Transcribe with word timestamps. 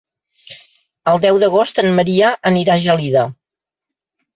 El 1.11 1.21
deu 1.27 1.39
d'agost 1.45 1.85
en 1.85 1.93
Maria 2.01 2.35
anirà 2.55 2.79
a 2.81 2.87
Gelida. 2.91 3.31